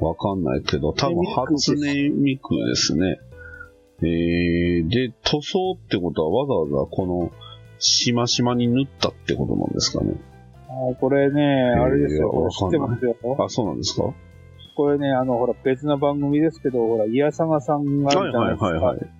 [0.00, 0.06] な？
[0.06, 3.20] わかんないけど、多分初音ミクですね。
[4.00, 7.30] えー、で、塗装ってことはわざわざこの、
[7.78, 10.14] しましまに縫ったってことなんですかね？
[10.68, 12.48] あーこれね、あれですよ。
[12.50, 13.16] 知ってますよ。
[13.38, 14.14] あ、そうなんですか？
[14.78, 18.66] これね、あの、ほら、別な番組ですけど、ほら、イヤサガさんがあはいはいるじゃないですか。
[18.66, 19.10] はいはい。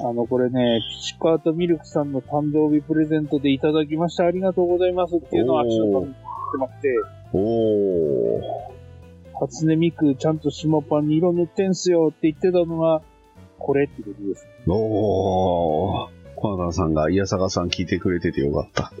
[0.00, 4.24] あの、これね、ピチカートミルクさんの誕生日プレゼントでいただきました。
[4.24, 6.88] ありがとうございますっていうのをアクション番組にってまして、
[7.32, 8.42] おー。
[9.38, 13.02] 初音ミクちゃんと島パンに色塗ってんすよって言ってたのが、
[13.60, 14.48] これってことです。
[14.66, 16.08] おー。
[16.34, 18.92] コナタンさんが、イヤサガさん聞いてくれててよかった。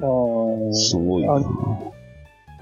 [0.00, 1.97] あーすごいなあ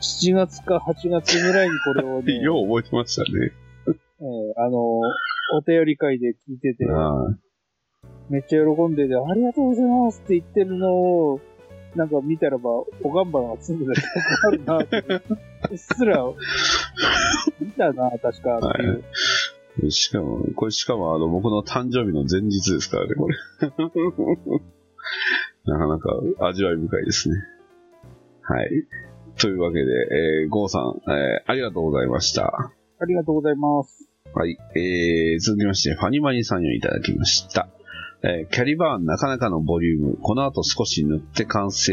[0.01, 3.53] 7月か8月ぐらいにこれをね、 よう覚えてましたね。
[4.21, 7.47] えーあの、お便り会で聞いてて、はい
[8.29, 11.41] めっちゃ喜んでて、ありがとうございますって言ってるのを、
[11.95, 12.71] なんか見たらば、
[13.05, 15.23] おがんばが住んでた記憶あるなって、
[15.71, 16.25] うっすら、
[17.61, 18.83] 見たな、確かって
[19.85, 19.91] いう。
[19.93, 23.37] しかも、これしかもあの、僕の誕生日の前日ですからね、これ。
[25.67, 27.37] なかなか味わい深いですね。
[28.43, 28.71] はい。
[29.39, 32.73] というわけで、えー、ゴーさん、えーありがとうございました。
[32.99, 34.09] ありがとうございます。
[34.35, 34.57] はい。
[34.75, 37.69] えー、続きまして、ファニマニさんよりいただきました。
[38.23, 40.17] えーキャリバーンなかなかのボリューム。
[40.21, 41.93] この後少し塗って完成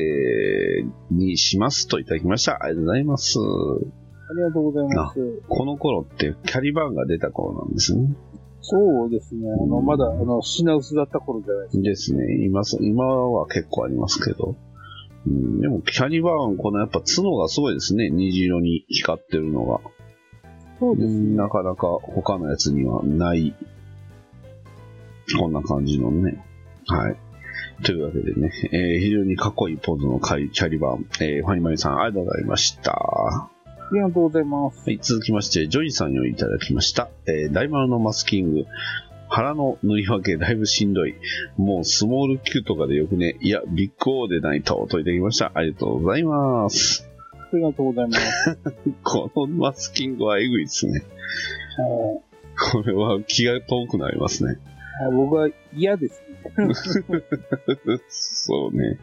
[1.11, 2.63] にしますといただきました。
[2.63, 3.39] ありがとうございます。
[3.39, 5.41] ありがとうございます。
[5.49, 8.15] この頃ってキャリバーンが出た頃なんですね。
[8.61, 9.41] そうですね。
[9.61, 11.83] あの、まだ、あの、品薄だった頃じゃないですか。
[11.83, 12.45] ですね。
[12.45, 14.55] 今そ、今は結構ありますけど。
[15.25, 18.09] うん、でも、キャリバーン、このやっぱ角がすごいですね。
[18.09, 19.79] 虹色に光ってるのが。
[20.79, 23.55] そうですうんなかなか他のやつにはない、
[25.39, 26.43] こんな感じのね。
[26.87, 27.15] はい。
[27.83, 32.91] というわけでね、えー非常にかっこいいポーズのキャリバーン、えーハニバニさん、ありがとうございました。
[32.91, 33.49] あ
[33.93, 34.89] りがとうございます。
[34.89, 37.09] はい、続きまして、ジョイさんよりいただきました。
[37.27, 38.65] えー大丸のマスキング。
[39.33, 41.15] 腹の塗り分けだいぶしんどい。
[41.57, 43.35] もうスモール Q とかでよくね。
[43.41, 45.51] いや、ビッグ O でないと、といただきました。
[45.55, 47.09] ありがとうございます。
[47.33, 48.57] ありがとうございます。
[49.03, 51.01] このマスキングはえぐいですね。
[51.79, 54.59] あこれは気が遠くなりますね。
[55.03, 56.67] あ僕は嫌ですね。
[58.07, 58.99] そうね。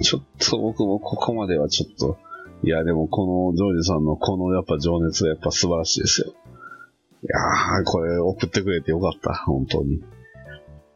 [0.00, 2.16] ちょっと僕もここまではちょっと。
[2.62, 6.32] いや、でもこのジョージさんのこのやっぱ情熱がやっぱ素晴らしいですよ。
[7.28, 9.96] いやー、これ送ってくれてよかった、本当に。
[9.96, 10.00] い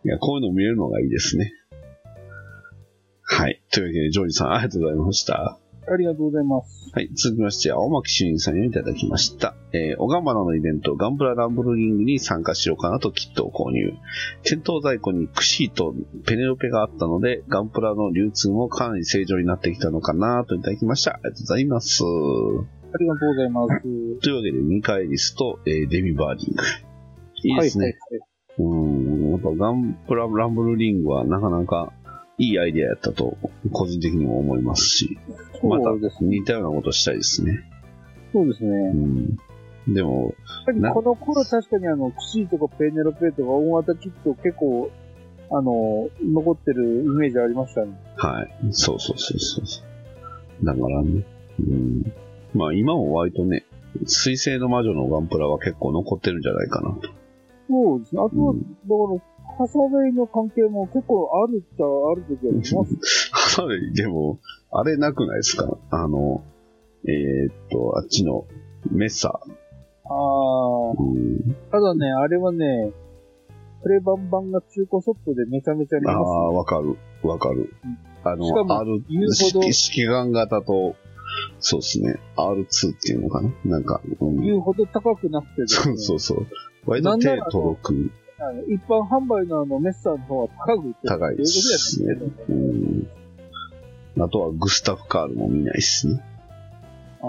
[0.04, 1.52] や、こういうの見れるのがいいですね。
[3.22, 3.62] はい。
[3.70, 5.58] というわけで、ジョージさん、ありがとうございました。
[5.88, 6.90] ありがとうございます。
[6.94, 7.10] はい。
[7.14, 9.54] 続きまして、青巻主任さんよりいただきました。
[9.72, 13.92] えー、おがんばなのイベント、ガンプラランブルリングに参加しようかなとキットを購入。
[14.42, 21.12] 店頭在庫にクシーとペネロペがあったので、ガンプラの流通もかなり正常になってきたのかなといただきました。
[21.12, 22.02] ありがとうございます。
[22.94, 23.82] ありがとうございます。
[24.20, 26.62] というわけで、ミカエリスと、えーデミバーディング。
[27.44, 27.84] いいですね。
[27.84, 28.32] はいはいはい。
[28.58, 29.30] うん。
[29.32, 31.92] やっぱガンプラランブルリングはなかなか
[32.38, 33.36] いいアイデアやったと、
[33.72, 35.18] 個人的にも思いますし、
[35.62, 35.90] また。
[36.20, 37.60] 似たようなことしたいですね。
[38.32, 38.70] そうですね。
[38.70, 39.94] うん。
[39.94, 40.34] でも、
[40.94, 44.90] この頃確かにあの、クシーとかペネロペとか大型キット結構、
[45.50, 47.92] あの、残ってるイメージありましたね。
[48.16, 48.48] はい。
[48.70, 49.82] そうそうそうそうそ
[50.62, 50.64] う。
[50.64, 51.24] だからね。
[51.60, 52.12] うん。
[52.54, 53.64] まあ今も割とね、
[54.06, 57.08] 水星の魔女のガンプラは結構残ってるんじゃないかなと。
[57.68, 58.22] そうですね。
[58.22, 58.74] あとは、うんだか
[59.14, 63.30] ら、ハサウェイの関係も結構あるっちゃある時はあります。
[63.32, 64.38] ハサウェイ、でも、
[64.70, 66.42] あれなくないですかあの、
[67.06, 68.46] えーっと、あっちの
[68.90, 72.92] メッサああ、うん、ただね、あれはね、
[73.82, 77.74] プレバン版が中古ソフトでめちゃめちゃありああ、ます、わかる、わかる。
[78.24, 80.94] あしかもの、R、言うほど式式眼型と、
[81.60, 83.50] そうですね、R2 っていうのかな？
[83.64, 86.46] なんか、うん言うほど高くなくてですね、そうそうそう。
[86.86, 88.10] 割と手届く、
[88.68, 92.16] 一般販売のあのメッサーの方は高く売ってる高いですね
[92.48, 93.08] うん。
[94.20, 96.20] あとはグスタフ・カールも見ないっすね。
[97.22, 97.28] ああ、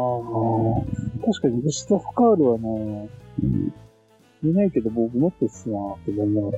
[1.25, 3.09] 確かにグスタフ・カールはね、
[3.43, 3.73] うん、
[4.41, 6.57] 見ないけど僕もっとっすなーって思いながら。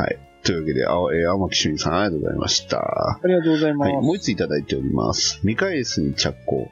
[0.00, 0.18] はい。
[0.44, 2.78] というわけで、あえー青巻俊さんありがとうございました。
[2.78, 3.92] ありがとうございます。
[3.92, 5.40] はい、もう一ついただいております。
[5.42, 6.68] ミカエスに着工。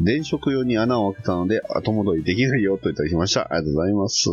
[0.00, 3.52] 電飾用に穴を開けたので後戻りできないよといただきました。
[3.52, 4.28] ありがとうございます。
[4.28, 4.32] あ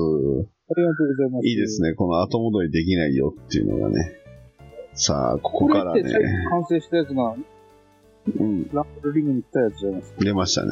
[0.76, 1.48] りがとうございます。
[1.48, 1.94] いいですね。
[1.94, 4.12] この後戻りできないよっていうのがね。
[4.94, 6.04] さあ、ここからね、
[6.50, 7.36] 完成したやつが、
[8.40, 10.24] うん、ランブルリングに来たやつじゃないですか？
[10.24, 10.70] 出ましたね。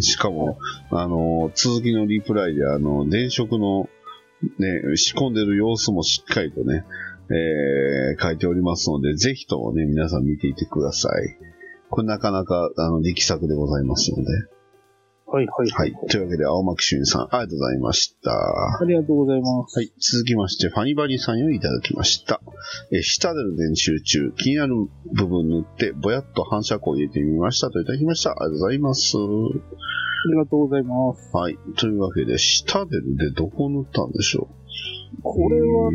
[0.00, 0.58] しかも、
[0.90, 3.88] あの、続きのリプライで、あの、電飾の、
[4.58, 6.84] ね、仕込んでる様子もしっかりとね、
[7.30, 11.36] えー書いておりますので、ぜひともね、皆さん見ていてください。
[11.90, 14.22] これなかなか、あの、力作でございますので。
[15.26, 15.94] はいはいはい。
[16.10, 18.30] というわけで、青巻俊さん、ありがとうございました。
[18.30, 19.78] ありがとうございます。
[19.78, 19.90] はい。
[19.98, 22.40] 続きまして、ファニバリさんよりいただきました。
[22.92, 24.74] えー、下での練習中、気になる
[25.12, 28.30] 部分塗って、ぼやっと反射光入れてみましたといただきました。
[28.30, 29.16] ありがとうございます。
[29.16, 29.20] あ
[30.30, 31.36] りがとうございます。
[31.36, 31.58] はい。
[31.78, 34.48] というわけで、下ででどこ塗ったんでしょ
[35.18, 35.22] う？
[35.22, 35.90] これは、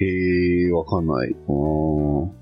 [0.00, 1.34] へー、わかんない。
[1.46, 2.34] こ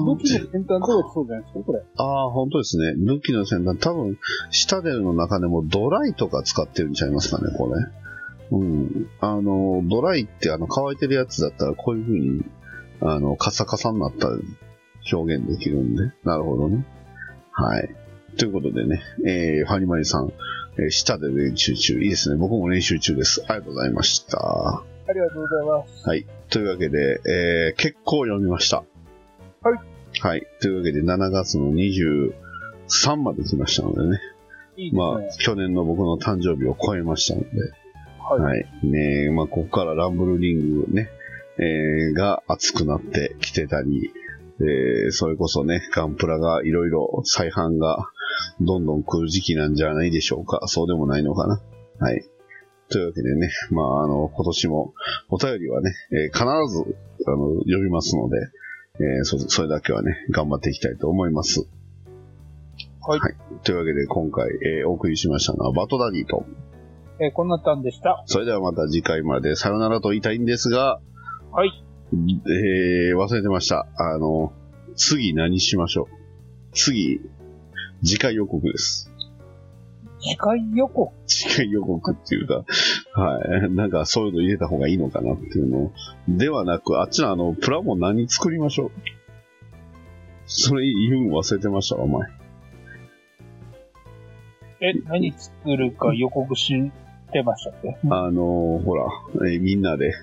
[0.00, 1.82] の武器の先端とかそうじゃないですか、これ。
[1.96, 2.94] ああ、本当ですね。
[2.96, 4.18] 武器の先端、多分、
[4.50, 7.86] シタデルの中でもドライとか使ってるんちゃいますかね、これ。
[8.50, 9.08] うん。
[9.20, 12.44] あの、ドライってあの乾いてるやつだったらこういう風に、
[13.00, 14.38] あの、カサカサになったら
[15.12, 16.12] 表現できるんで。
[16.24, 16.84] なるほどね。
[17.52, 17.94] はい。
[18.36, 20.32] ということでね、えー、ファニマリさん、
[20.78, 22.00] えー、下で練習中。
[22.02, 22.36] いいですね。
[22.36, 23.44] 僕も練習中です。
[23.46, 24.82] ありがとうございました。
[25.08, 26.08] ありがとうございます。
[26.08, 26.26] はい。
[26.50, 28.84] というわけで、えー、結構読みました。
[29.62, 30.20] はい。
[30.20, 30.46] はい。
[30.60, 34.20] というわけで、7月の23まで来ましたのでね。
[34.76, 35.02] いいですね。
[35.02, 37.48] まあ、去年の僕の誕生日を超えましたので。
[38.20, 38.40] はい。
[38.40, 38.66] はい。
[38.82, 41.10] ねまあ、ここからランブルリングね、
[41.58, 44.12] えー、が熱くなってきてたり、
[44.60, 48.08] えー、それこそね、ガンプラがいろいろ再販が
[48.60, 50.60] どんどん来る時期なんじゃないでしょうか。
[50.66, 51.60] そうでもないのかな。
[51.98, 52.24] はい。
[52.92, 54.94] というわけでね、まあ、あの、今年も
[55.30, 58.36] お便りはね、えー必ず、あの、読みますので、
[59.00, 61.66] えーそ、それだけはね、頑張っていきたいと思います。
[63.00, 63.34] はいはい。
[63.64, 66.44] というわけで、今回、えーお送りしましたのは、バトダディと、
[67.18, 68.22] えーこんなったんでした。
[68.26, 71.00] それではまた次回までさよならと言いたいんですが、
[71.52, 71.84] はい。
[72.12, 73.86] えー、忘れてました。
[73.96, 74.52] あの、
[74.96, 76.14] 次何しましょう。
[76.74, 77.20] 次、
[78.04, 79.11] 次回予告です。
[80.22, 81.12] 次回予告。
[81.26, 82.64] 次回予告っていうか、
[83.14, 83.70] はい。
[83.72, 85.92] なんかそういうの入れた方がいいのかなっていうの
[86.28, 88.90] ではなく、あっちのあの、プラモ何作りましょう？
[90.46, 92.28] それ言うん忘れてましたわ、お前。
[94.80, 96.72] え、何作るか予告し
[97.32, 97.96] てましたっけ？
[98.10, 99.06] あのほら、
[99.50, 100.14] えーみんなで、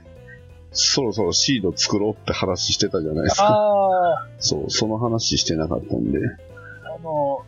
[0.71, 3.47] そろそろシード作ろうって話してたじゃないですか。
[3.49, 6.19] あそう、その話してなかったんで。
[6.19, 6.23] ー、
[6.95, 7.43] あの、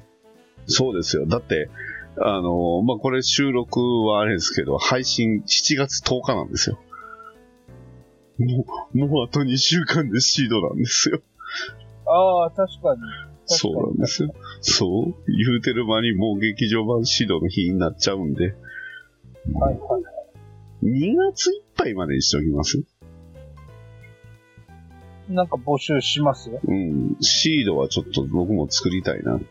[0.65, 1.27] そうですよ。
[1.27, 1.69] だって、
[2.17, 6.79] あの、まあ、これ収録はあれですけど、配信7月10日なんですよ。
[8.37, 11.21] もう、もうあと2週間でシードなんですよ。
[12.05, 13.01] ああ、確かに。
[13.45, 14.33] そうなんですよ。
[14.61, 18.55] そう言うてる間にもう劇場版シードの日になっちゃうんで、
[19.53, 19.99] はいは
[20.83, 20.85] い。
[20.85, 22.83] 2月いっぱいまでにしておきます？
[25.29, 26.49] なんか募集します？
[26.49, 27.17] うん。
[27.21, 29.45] シードはちょっと僕も作りたいなって。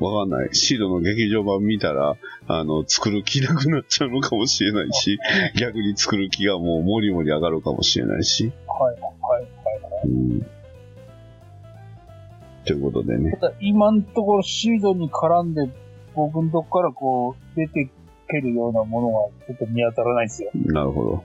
[0.00, 0.48] わかんない。
[0.52, 5.18] シードの劇場版見たら、あの、作る気なくなっちゃうのかもしれないし、
[5.58, 8.52] 逆に作る気がもうもりもり上がるかもしれないし。
[8.66, 10.08] はいはいはい。
[10.08, 10.46] うん。
[12.64, 13.32] ということでね。
[13.40, 15.68] ただ、今のところシードに絡んで、
[16.14, 17.90] 僕のとこからこう、出て
[18.28, 20.50] けるようなものはちょっと見当たらないんですよ。
[20.54, 21.24] なるほど。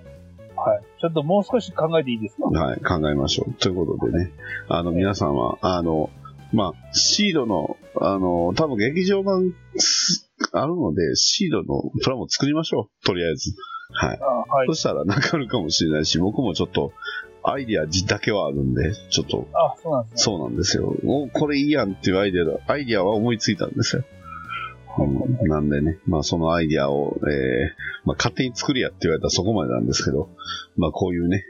[0.57, 0.81] はい。
[0.99, 2.49] ちょっともう少し考えていいですか？
[2.49, 3.53] はい、考えましょう。
[3.53, 4.31] ということでね。
[4.67, 6.09] あの、皆さんは、あの、
[6.51, 13.05] まあ、シードの、あの、多分劇場版すあるので、シードのプラモ作りましょう。
[13.05, 13.53] とりあえず。
[13.91, 14.19] はい。
[14.21, 14.73] あはいそ。
[14.75, 16.93] したらなかるかもしれないし、僕もちょっと、
[17.41, 20.23] アイディアだけはあるんで、ちょっと、あ、そうなんですね。
[20.23, 20.95] そうなんですよ。
[21.05, 24.03] おこれいいやんっていうアイディアだ、アイディアは思いついたんですよ。
[24.97, 27.27] うん、なんでね、まあそのアイディアを、えー
[28.05, 30.29] まあ勝手に作りやって言われたらそこまでなんですけど、
[30.77, 31.43] まあこういうね、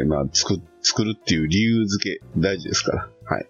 [0.00, 3.10] えーまあ作、作るっていう理由付け大事ですから。
[3.24, 3.46] はい。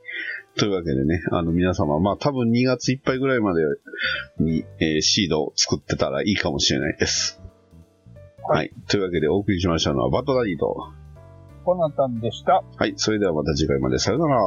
[0.59, 3.63] というわけでね、あの皆様、まあ多分2月いっぱいぐらいまで
[4.39, 7.39] に、えーシードを作ってたらいいかもしれないです。
[7.39, 7.53] はい
[8.45, 8.73] はい。
[8.89, 10.93] というわけでお送りしましたのはバットダディと、
[11.65, 12.65] コナタンでした。
[12.77, 12.95] はい。
[12.97, 14.41] それではまた次回までさよなら。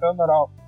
[0.00, 0.63] さよなら。